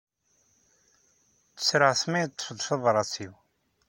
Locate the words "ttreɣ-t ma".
1.55-2.17